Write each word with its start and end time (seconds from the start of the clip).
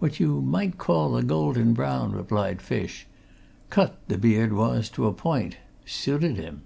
"What 0.00 0.18
you 0.18 0.40
might 0.42 0.78
call 0.78 1.16
a 1.16 1.22
golden 1.22 1.74
brown," 1.74 2.10
replied 2.10 2.60
Fish. 2.60 3.06
"Cut 3.70 4.00
the 4.08 4.18
beard 4.18 4.52
was 4.52 4.88
to 4.90 5.06
a 5.06 5.12
point. 5.12 5.58
Suited 5.86 6.34
him." 6.34 6.62